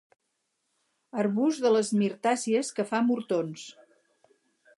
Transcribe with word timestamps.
Arbust 1.23 1.61
de 1.67 1.73
les 1.75 1.91
mirtàcies 2.01 2.73
que 2.79 2.87
fa 2.93 3.03
murtons. 3.11 3.69